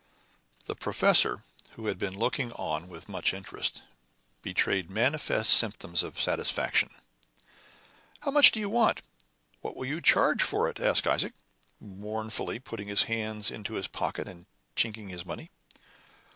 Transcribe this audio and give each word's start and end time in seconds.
The 0.65 0.73
professor, 0.73 1.43
who 1.73 1.85
had 1.85 1.99
been 1.99 2.17
looking 2.17 2.51
on 2.53 2.89
with 2.89 3.07
much 3.07 3.35
interest, 3.35 3.83
betrayed 4.41 4.89
manifest 4.89 5.51
symptoms 5.51 6.01
of 6.01 6.19
satisfaction. 6.19 6.89
"How 8.21 8.31
much 8.31 8.49
do 8.51 8.59
you 8.59 8.67
want? 8.67 9.03
What 9.61 9.75
will 9.75 9.85
you 9.85 10.01
charge 10.01 10.41
for 10.41 10.67
it?" 10.67 10.79
asked 10.79 11.05
Isaac, 11.05 11.33
mournfully, 11.79 12.57
putting 12.57 12.87
his 12.87 13.03
hand 13.03 13.51
into 13.51 13.73
his 13.75 13.87
pocket 13.87 14.27
and 14.27 14.47
chinking 14.75 15.09
his 15.09 15.23
money. 15.23 15.51